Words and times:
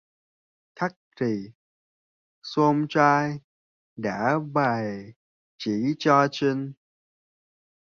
Cách 0.75 0.95
thì 1.19 1.51
some 2.43 2.85
trai 2.89 3.39
đã 3.95 4.39
bày 4.53 5.13
chỉ 5.57 5.95
cho 5.99 6.27
Trinh 6.31 6.73